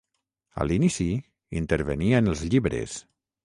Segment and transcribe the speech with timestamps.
[0.63, 1.07] A l'inici
[1.63, 3.01] intervenia en els llibres.